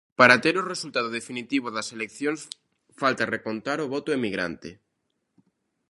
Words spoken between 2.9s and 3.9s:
falta recontar